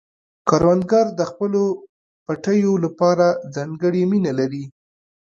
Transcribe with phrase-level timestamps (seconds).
[0.49, 1.63] کروندګر د خپلو
[2.25, 4.63] پټیو لپاره ځانګړې مینه لري